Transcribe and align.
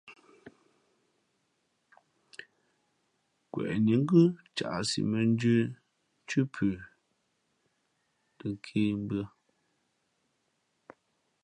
Nkweʼnǐ 3.47 3.93
ngʉ́ 4.03 4.23
caʼsi 4.57 4.99
mᾱndjə̄ 5.11 5.59
nthʉ́ 6.21 6.43
pʉ 6.53 6.67
tαkēmbʉ̄ᾱ. 8.37 9.23